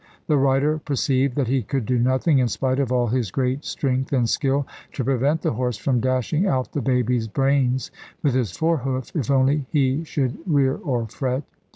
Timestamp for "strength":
3.63-4.11